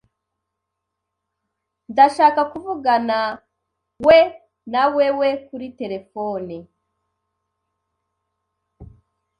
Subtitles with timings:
[1.91, 4.17] Ndashaka kuvuganawe
[4.71, 6.55] nawewe kuri telephone.